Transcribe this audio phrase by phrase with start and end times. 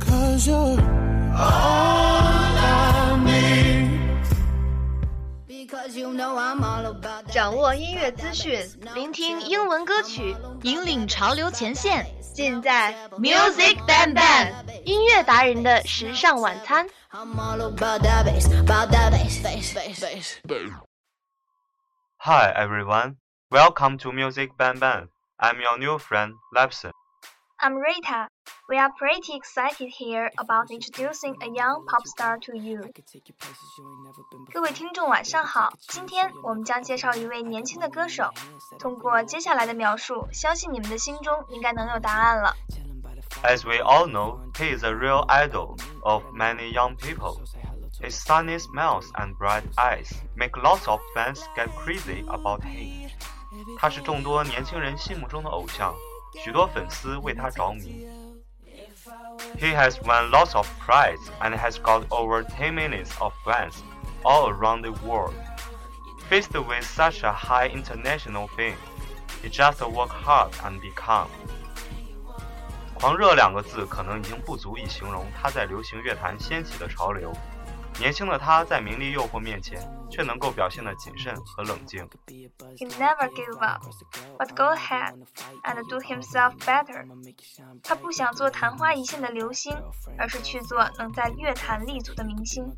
[0.00, 4.26] Cause you're all I need
[5.46, 7.23] Because you know I'm all about that.
[7.33, 8.59] 掌握音乐资讯，
[8.93, 12.05] 聆听英文歌曲，引领潮流前线。
[12.33, 14.53] 尽在 Music Bang Bang
[14.85, 16.87] 音乐达人的时尚晚餐。
[17.11, 20.05] I'm all about that bass, about that bass, bass, bass,
[20.47, 20.71] bass.
[22.17, 23.17] Hi everyone,
[23.49, 25.09] welcome to Music Ban Ban.
[25.37, 26.91] I'm your new friend Lepson.
[27.63, 28.27] I'm Rita.
[28.69, 32.81] We are pretty excited here about introducing a young pop star to you.
[34.53, 38.31] 各位听众晚上好，今天我们将介绍一位年轻的歌手。
[38.79, 42.55] 通过接下来的描述，相信你们的心中应该能有答案了。
[43.43, 47.41] As we all know, he is a real idol of many young people.
[48.01, 53.09] His sunny smiles and bright eyes make lots of fans get crazy about him.
[53.77, 55.93] 他是众多年轻人心目中的偶像，
[56.43, 58.07] 许多粉丝为他着迷。
[59.57, 63.83] He has won lots of prizes and has got over 10 millions of fans
[64.23, 65.33] all around the world.
[66.29, 68.77] Faced with such a high international fame,
[69.41, 71.27] he just work hard and be calm.
[72.93, 77.33] 狂热两个字可能已经不足以形容他在流行乐坛掀起的潮流。
[77.99, 82.07] 年轻的他在名利诱惑面前，却能够表现得谨慎和冷静。
[82.77, 83.83] He never give up,
[84.37, 85.15] but go ahead
[85.63, 87.05] and do himself better.
[87.83, 89.75] 他不想做昙花一现的流星，
[90.17, 92.73] 而是去做能在乐坛立足的明星。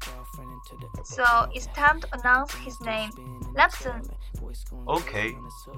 [1.03, 3.12] So it's time to announce his name,
[3.56, 4.03] Lepson.
[4.85, 5.35] Okay,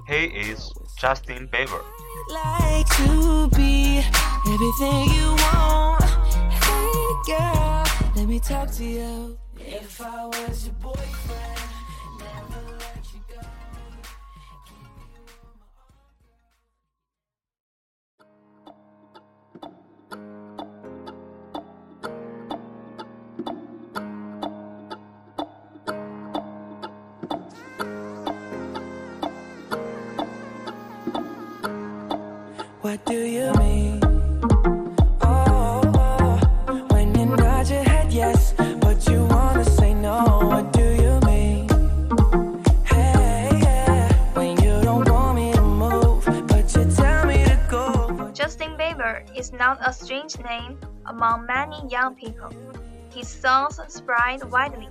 [0.08, 1.82] he is Justin Bieber.
[2.28, 4.02] Like to be
[4.46, 6.04] everything you want.
[6.50, 7.84] Hey girl,
[8.19, 9.37] let me talk to you.
[9.57, 11.61] If I was your boyfriend,
[12.19, 13.39] never let you go.
[32.81, 33.28] What do you
[49.08, 52.50] Justin Bieber is not a strange name among many young people.
[53.14, 54.88] His songs spread widely.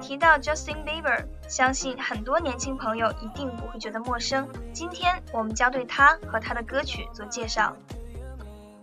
[0.00, 4.48] 提到 Justin Bieber，相信很多年轻朋友一定不会觉得陌生。
[4.72, 7.76] 今天我们将对他和他的歌曲做介绍。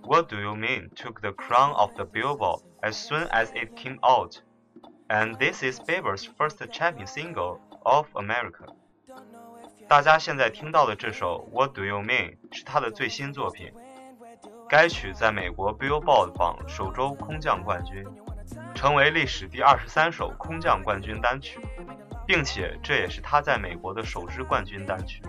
[0.03, 3.97] What Do You Mean took the crown of the Billboard as soon as it came
[4.01, 4.41] out,
[5.07, 8.67] and this is Bieber's first champion single of America.
[9.87, 13.73] 大家现在听到的这首 What Do You Mean 是他的最新作品。
[14.68, 18.04] 该曲在美国 Billboard 榜首周空降冠军，
[18.74, 21.58] 成为历史第二十三首空降冠军单曲，
[22.26, 25.22] 并且这也是他在美国的首支冠军单曲。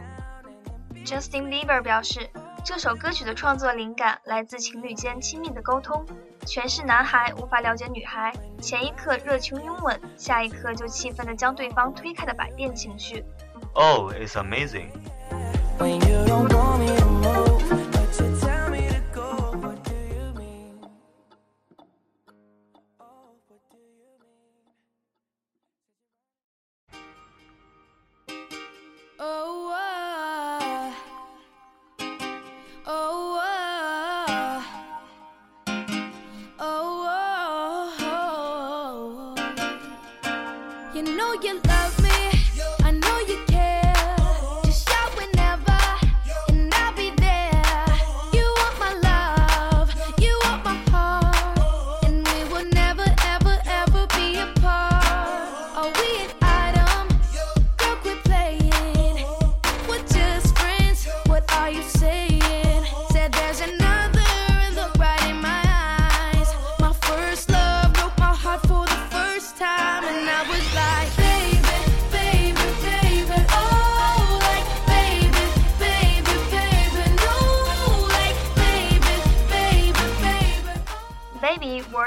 [1.06, 2.30] Justin Bieber 表示，
[2.66, 6.06] 这首歌曲的创作灵感来自情侣间亲密的沟通。
[6.46, 13.24] 全是男孩无法了解女孩，前一刻热情拥吻，下一刻就气愤地将对方推开的百变情绪。
[13.74, 14.90] Oh, it's amazing.
[15.78, 17.79] When you don't want me to move,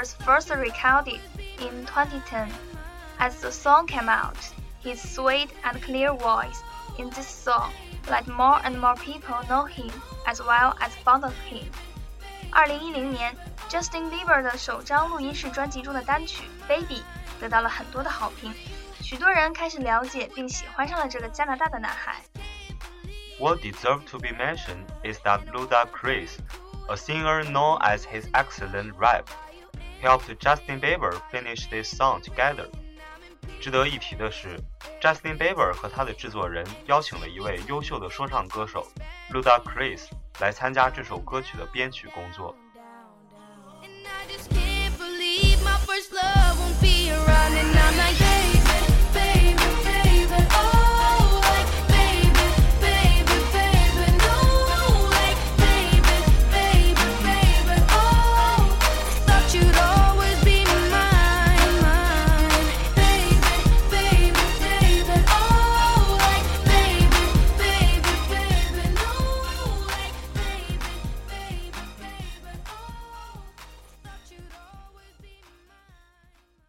[0.02, 1.20] was first recorded
[1.60, 2.50] in 2010.
[3.18, 4.36] As the song came out,
[4.80, 6.62] his sweet and clear voice
[6.98, 7.70] in this song
[8.08, 9.90] let more and more people know him
[10.26, 11.66] as well as found him.
[12.50, 13.34] 二零一零年，
[13.68, 17.02] Justin Bieber 的首张录音室专辑中的单曲《Baby》
[17.40, 18.54] 得到了很多的好评，
[19.02, 22.22] 许多人开始了解并喜欢上了这个加拿大的男孩。
[23.38, 26.38] What deserves to be mentioned is that Ludacris,
[26.88, 29.26] a singer known as his excellent rap,
[30.03, 32.67] helped Justin Bieber finish this song together.
[33.61, 34.59] 值得一提的是
[35.01, 38.85] ，Justin Bieber 和他的制作人邀请了一位优秀的说唱歌手
[39.31, 40.09] Ludacris
[40.41, 42.53] 来参加这首歌曲的编曲工作。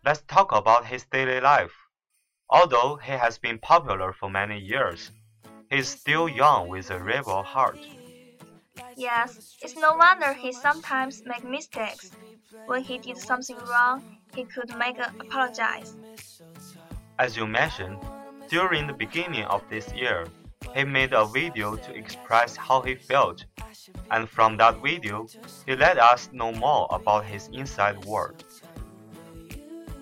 [0.05, 1.73] Let's talk about his daily life.
[2.51, 5.11] Although he has been popular for many years,
[5.71, 7.79] he is still young with a rebel heart.
[8.97, 12.11] Yes, it's no wonder he sometimes makes mistakes.
[12.67, 15.97] When he did something wrong, he could make an apologize.
[17.19, 17.99] As you mentioned,
[18.51, 20.27] during the beginning of this year,
[20.75, 23.47] he made a video to express how he felt,
[24.11, 25.27] and from that video,
[25.65, 28.45] he let us know more about his inside world.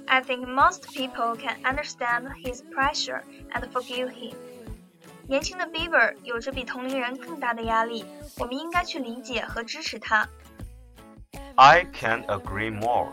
[0.07, 3.23] I think most people can understand his pressure
[3.53, 4.35] and forgive him.
[5.27, 8.05] 年轻的 Bieber 有着比同龄人更大的压力，
[8.37, 10.27] 我们应该去理解和支持他。
[11.55, 13.09] I can't agree more.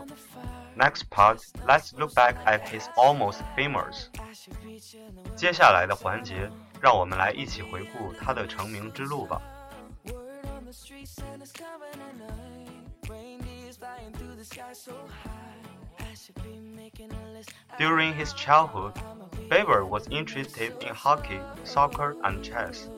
[0.77, 4.07] Next part, let's look back at his almost famous.
[5.35, 6.49] 接下来的环节，
[6.81, 9.41] 让我们来一起回顾他的成名之路吧。
[10.05, 13.09] Word on the streets and it's coming at night.
[13.09, 14.91] Reindeers flying through the sky so
[15.23, 15.68] high.
[17.78, 18.94] During his childhood,
[19.48, 22.88] Bieber was interested in hockey, soccer, and chess.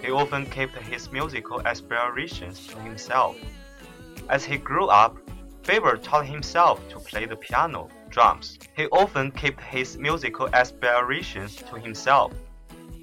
[0.00, 3.36] He often kept his musical aspirations to himself.
[4.28, 5.16] As he grew up,
[5.62, 8.58] Bieber taught himself to play the piano, drums.
[8.76, 12.32] He often kept his musical aspirations to himself.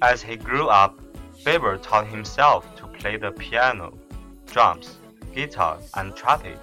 [0.02, 1.00] As he grew up,
[1.44, 3.98] Bieber taught himself to play the piano,
[4.46, 4.98] drums,
[5.34, 6.58] guitar, and trumpet.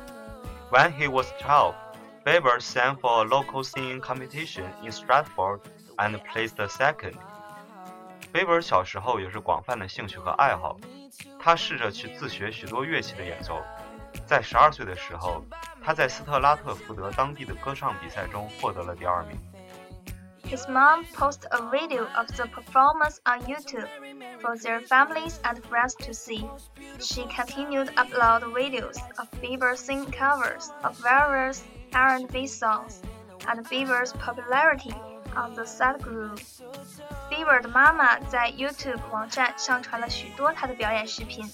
[0.69, 1.75] When he was 12,
[2.27, 5.61] Bieber sang for a local singing competition in Stratford
[5.97, 7.15] and placed second.
[8.33, 10.75] 贝尔小时候有着广泛的兴趣和爱好，
[11.39, 13.63] 他试着去自学许多乐器的演奏。
[14.25, 15.41] 在十二岁的时候，
[15.81, 19.39] 他在斯特拉特福德当地的歌唱比赛中获得了第二名。
[20.43, 23.87] His mom posted a video of the performance on YouTube
[24.41, 26.45] for their families and friends to see.
[26.99, 33.01] She continued upload videos of Bieber singing covers of various R&B songs,
[33.47, 34.93] and Bieber's popularity
[35.35, 36.35] on the sad grew.
[37.29, 41.45] Bieber 的妈妈在 YouTube 网站上传了许多他的表演视频，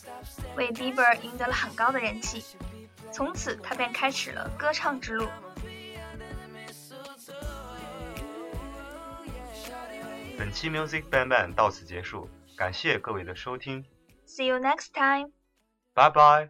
[0.56, 2.44] 为 Bieber 赢得了很高的人气。
[3.12, 5.28] 从此，他便开始了歌唱之路。
[10.38, 13.86] 本期 Music Bang Bang 到此结束，感谢各位的收听。
[14.26, 15.32] See you next time.
[15.94, 16.50] Bye bye.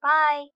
[0.00, 0.55] Bye.